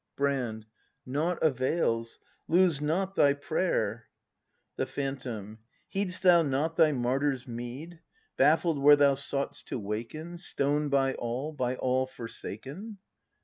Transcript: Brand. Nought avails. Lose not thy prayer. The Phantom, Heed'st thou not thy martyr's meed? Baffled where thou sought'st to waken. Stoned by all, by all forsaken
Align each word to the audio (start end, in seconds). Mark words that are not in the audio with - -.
Brand. 0.15 0.65
Nought 1.05 1.37
avails. 1.43 2.17
Lose 2.47 2.81
not 2.81 3.13
thy 3.15 3.35
prayer. 3.35 4.07
The 4.75 4.87
Phantom, 4.87 5.59
Heed'st 5.93 6.23
thou 6.23 6.41
not 6.41 6.75
thy 6.75 6.91
martyr's 6.91 7.47
meed? 7.47 7.99
Baffled 8.35 8.81
where 8.81 8.95
thou 8.95 9.13
sought'st 9.13 9.65
to 9.67 9.77
waken. 9.77 10.39
Stoned 10.39 10.89
by 10.89 11.13
all, 11.13 11.51
by 11.53 11.75
all 11.75 12.07
forsaken 12.07 12.97